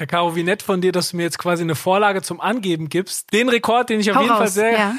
Herr 0.00 0.06
Caro, 0.06 0.34
wie 0.34 0.44
nett 0.44 0.62
von 0.62 0.80
dir, 0.80 0.92
dass 0.92 1.10
du 1.10 1.18
mir 1.18 1.24
jetzt 1.24 1.38
quasi 1.38 1.62
eine 1.62 1.74
Vorlage 1.74 2.22
zum 2.22 2.40
Angeben 2.40 2.88
gibst. 2.88 3.34
Den 3.34 3.50
Rekord, 3.50 3.90
den 3.90 4.00
ich 4.00 4.10
auf 4.10 4.16
Hau 4.16 4.22
jeden 4.22 4.32
raus. 4.32 4.38
Fall 4.38 4.48
sehr, 4.48 4.72
ja. 4.72 4.94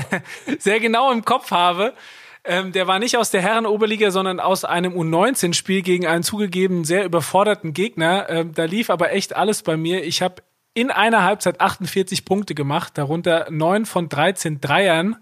sehr 0.58 0.80
genau 0.80 1.12
im 1.12 1.22
Kopf 1.22 1.50
habe, 1.50 1.92
ähm, 2.44 2.72
der 2.72 2.86
war 2.86 2.98
nicht 2.98 3.18
aus 3.18 3.30
der 3.30 3.42
Herren-Oberliga, 3.42 4.10
sondern 4.10 4.40
aus 4.40 4.64
einem 4.64 4.94
U19-Spiel 4.94 5.82
gegen 5.82 6.06
einen 6.06 6.22
zugegeben 6.22 6.84
sehr 6.84 7.04
überforderten 7.04 7.74
Gegner. 7.74 8.30
Ähm, 8.30 8.54
da 8.54 8.64
lief 8.64 8.88
aber 8.88 9.12
echt 9.12 9.36
alles 9.36 9.62
bei 9.62 9.76
mir. 9.76 10.02
Ich 10.02 10.22
habe 10.22 10.36
in 10.72 10.90
einer 10.90 11.24
Halbzeit 11.24 11.60
48 11.60 12.24
Punkte 12.24 12.54
gemacht, 12.54 12.96
darunter 12.96 13.48
neun 13.50 13.84
von 13.84 14.08
13 14.08 14.62
Dreiern. 14.62 15.16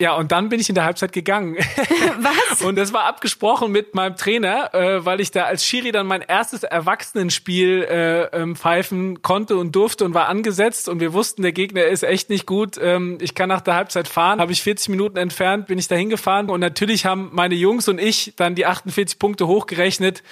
Ja, 0.00 0.16
und 0.16 0.32
dann 0.32 0.48
bin 0.48 0.58
ich 0.58 0.68
in 0.68 0.74
der 0.74 0.84
Halbzeit 0.84 1.12
gegangen. 1.12 1.56
Was? 2.18 2.62
und 2.62 2.74
das 2.74 2.92
war 2.92 3.04
abgesprochen 3.04 3.70
mit 3.70 3.94
meinem 3.94 4.16
Trainer, 4.16 4.74
äh, 4.74 5.04
weil 5.04 5.20
ich 5.20 5.30
da 5.30 5.44
als 5.44 5.64
Schiri 5.64 5.92
dann 5.92 6.08
mein 6.08 6.20
erstes 6.20 6.64
Erwachsenenspiel 6.64 7.82
äh, 7.82 8.22
ähm, 8.36 8.56
pfeifen 8.56 9.22
konnte 9.22 9.56
und 9.56 9.76
durfte 9.76 10.04
und 10.04 10.12
war 10.12 10.28
angesetzt 10.28 10.88
und 10.88 10.98
wir 10.98 11.12
wussten, 11.12 11.42
der 11.42 11.52
Gegner 11.52 11.84
ist 11.84 12.02
echt 12.02 12.28
nicht 12.28 12.44
gut. 12.44 12.76
Ähm, 12.82 13.18
ich 13.20 13.36
kann 13.36 13.48
nach 13.48 13.60
der 13.60 13.76
Halbzeit 13.76 14.08
fahren. 14.08 14.40
Habe 14.40 14.50
ich 14.50 14.62
40 14.62 14.88
Minuten 14.88 15.16
entfernt, 15.16 15.68
bin 15.68 15.78
ich 15.78 15.86
da 15.86 15.94
hingefahren 15.94 16.50
und 16.50 16.58
natürlich 16.58 17.06
haben 17.06 17.30
meine 17.32 17.54
Jungs 17.54 17.86
und 17.86 18.00
ich 18.00 18.32
dann 18.34 18.56
die 18.56 18.66
48 18.66 19.20
Punkte 19.20 19.46
hochgerechnet 19.46 20.24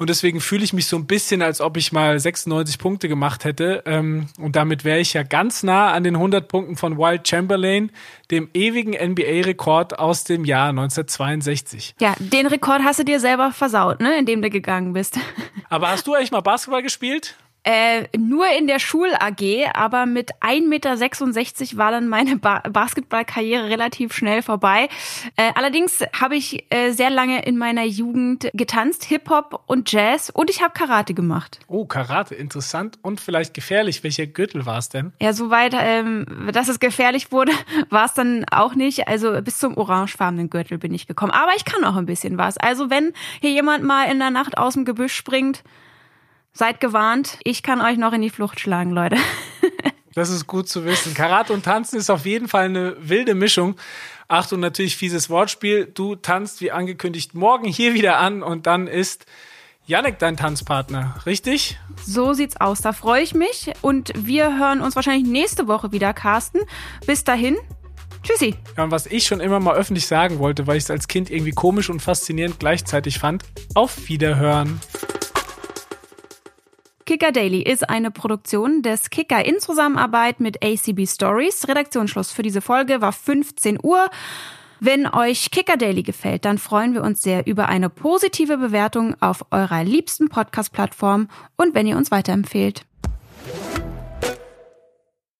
und 0.00 0.08
deswegen 0.08 0.40
fühle 0.40 0.64
ich 0.64 0.72
mich 0.72 0.86
so 0.86 0.96
ein 0.96 1.04
bisschen, 1.04 1.42
als 1.42 1.60
ob 1.60 1.76
ich 1.76 1.92
mal 1.92 2.18
96 2.18 2.78
Punkte 2.78 3.06
gemacht 3.06 3.44
hätte. 3.44 3.82
Ähm, 3.84 4.28
und 4.38 4.56
damit 4.56 4.82
wäre 4.82 4.98
ich 4.98 5.12
ja 5.12 5.24
ganz 5.24 5.62
nah 5.62 5.92
an 5.92 6.04
den 6.04 6.14
100 6.14 6.48
Punkten 6.48 6.78
von 6.78 6.96
Wild 6.96 7.28
Chamberlain, 7.28 7.92
dem 8.30 8.48
ewigen 8.54 8.94
NBA-Rekord 9.12 9.98
aus 9.98 10.24
dem 10.24 10.44
Jahr 10.44 10.70
1962. 10.70 11.94
Ja, 12.00 12.14
den 12.18 12.46
Rekord 12.46 12.82
hast 12.82 12.98
du 12.98 13.04
dir 13.04 13.20
selber 13.20 13.52
versaut, 13.52 14.00
ne, 14.00 14.18
indem 14.18 14.42
du 14.42 14.50
gegangen 14.50 14.92
bist. 14.92 15.18
Aber 15.68 15.90
hast 15.90 16.06
du 16.06 16.14
eigentlich 16.14 16.32
mal 16.32 16.40
Basketball 16.40 16.82
gespielt? 16.82 17.36
Äh, 17.62 18.04
nur 18.16 18.46
in 18.58 18.66
der 18.66 18.78
Schul-AG, 18.78 19.70
aber 19.74 20.06
mit 20.06 20.30
1,66 20.40 20.60
Meter 20.66 21.78
war 21.78 21.90
dann 21.90 22.08
meine 22.08 22.36
ba 22.36 22.60
Basketballkarriere 22.60 23.68
relativ 23.68 24.14
schnell 24.14 24.40
vorbei. 24.42 24.88
Äh, 25.36 25.52
allerdings 25.54 26.02
habe 26.18 26.36
ich 26.36 26.64
äh, 26.70 26.92
sehr 26.92 27.10
lange 27.10 27.44
in 27.44 27.58
meiner 27.58 27.84
Jugend 27.84 28.48
getanzt, 28.54 29.04
Hip-Hop 29.04 29.62
und 29.66 29.92
Jazz 29.92 30.30
und 30.30 30.48
ich 30.48 30.62
habe 30.62 30.72
Karate 30.72 31.12
gemacht. 31.12 31.60
Oh, 31.68 31.84
Karate, 31.84 32.34
interessant 32.34 32.98
und 33.02 33.20
vielleicht 33.20 33.52
gefährlich. 33.52 34.02
Welcher 34.02 34.26
Gürtel 34.26 34.64
war 34.64 34.78
es 34.78 34.88
denn? 34.88 35.12
Ja, 35.20 35.34
soweit, 35.34 35.74
ähm, 35.78 36.48
dass 36.52 36.68
es 36.68 36.80
gefährlich 36.80 37.30
wurde, 37.30 37.52
war 37.90 38.06
es 38.06 38.14
dann 38.14 38.46
auch 38.50 38.74
nicht. 38.74 39.06
Also 39.06 39.40
bis 39.42 39.58
zum 39.58 39.76
orangefarbenen 39.76 40.48
Gürtel 40.48 40.78
bin 40.78 40.94
ich 40.94 41.06
gekommen. 41.06 41.32
Aber 41.32 41.52
ich 41.56 41.66
kann 41.66 41.84
auch 41.84 41.96
ein 41.96 42.06
bisschen 42.06 42.38
was. 42.38 42.56
Also 42.56 42.88
wenn 42.88 43.12
hier 43.40 43.50
jemand 43.50 43.84
mal 43.84 44.10
in 44.10 44.18
der 44.18 44.30
Nacht 44.30 44.56
aus 44.56 44.74
dem 44.74 44.86
Gebüsch 44.86 45.14
springt, 45.14 45.62
Seid 46.52 46.80
gewarnt, 46.80 47.38
ich 47.44 47.62
kann 47.62 47.80
euch 47.80 47.96
noch 47.96 48.12
in 48.12 48.22
die 48.22 48.30
Flucht 48.30 48.60
schlagen, 48.60 48.90
Leute. 48.90 49.16
Das 50.14 50.28
ist 50.28 50.48
gut 50.48 50.68
zu 50.68 50.84
wissen. 50.84 51.14
Karate 51.14 51.52
und 51.52 51.64
Tanzen 51.64 51.96
ist 51.96 52.10
auf 52.10 52.26
jeden 52.26 52.48
Fall 52.48 52.64
eine 52.64 52.96
wilde 52.98 53.34
Mischung. 53.34 53.76
Achtung, 54.26 54.58
natürlich 54.58 54.96
fieses 54.96 55.30
Wortspiel. 55.30 55.86
Du 55.86 56.16
tanzt 56.16 56.60
wie 56.60 56.72
angekündigt 56.72 57.34
morgen 57.34 57.68
hier 57.68 57.94
wieder 57.94 58.18
an 58.18 58.42
und 58.42 58.66
dann 58.66 58.88
ist 58.88 59.26
Janek 59.86 60.18
dein 60.18 60.36
Tanzpartner, 60.36 61.14
richtig? 61.26 61.78
So 62.04 62.32
sieht's 62.32 62.60
aus. 62.60 62.80
Da 62.80 62.92
freue 62.92 63.22
ich 63.22 63.34
mich 63.34 63.72
und 63.82 64.12
wir 64.16 64.58
hören 64.58 64.80
uns 64.80 64.96
wahrscheinlich 64.96 65.28
nächste 65.28 65.68
Woche 65.68 65.92
wieder, 65.92 66.12
Carsten. 66.12 66.58
Bis 67.06 67.22
dahin. 67.22 67.56
Tschüssi. 68.22 68.56
Ja, 68.76 68.84
und 68.84 68.90
was 68.90 69.06
ich 69.06 69.26
schon 69.26 69.40
immer 69.40 69.60
mal 69.60 69.76
öffentlich 69.76 70.06
sagen 70.06 70.38
wollte, 70.38 70.66
weil 70.66 70.76
ich 70.76 70.84
es 70.84 70.90
als 70.90 71.08
Kind 71.08 71.30
irgendwie 71.30 71.52
komisch 71.52 71.88
und 71.88 72.00
faszinierend 72.00 72.58
gleichzeitig 72.58 73.18
fand, 73.18 73.44
auf 73.74 74.08
Wiederhören. 74.08 74.80
Kicker 77.10 77.32
Daily 77.32 77.60
ist 77.60 77.90
eine 77.90 78.12
Produktion 78.12 78.82
des 78.82 79.10
Kicker 79.10 79.44
in 79.44 79.58
Zusammenarbeit 79.58 80.38
mit 80.38 80.64
ACB 80.64 81.08
Stories. 81.08 81.66
Redaktionsschluss 81.66 82.30
für 82.30 82.42
diese 82.42 82.60
Folge 82.60 83.00
war 83.00 83.10
15 83.10 83.80
Uhr. 83.82 84.08
Wenn 84.78 85.08
euch 85.08 85.50
Kicker 85.50 85.76
Daily 85.76 86.04
gefällt, 86.04 86.44
dann 86.44 86.58
freuen 86.58 86.94
wir 86.94 87.02
uns 87.02 87.20
sehr 87.20 87.48
über 87.48 87.68
eine 87.68 87.90
positive 87.90 88.58
Bewertung 88.58 89.16
auf 89.18 89.44
eurer 89.50 89.82
liebsten 89.82 90.28
Podcast-Plattform 90.28 91.26
und 91.56 91.74
wenn 91.74 91.88
ihr 91.88 91.96
uns 91.96 92.12
weiterempfehlt. 92.12 92.84